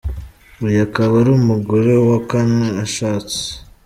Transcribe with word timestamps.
Uyu 0.65 0.79
akaba 0.87 1.13
ari 1.21 1.31
umugore 1.39 1.93
wa 2.09 2.19
kane 2.29 2.67
ashatse. 2.83 3.39